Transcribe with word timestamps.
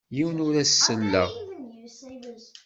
Yiwen 0.15 0.43
ur 0.47 0.53
as-selleɣ. 0.63 1.29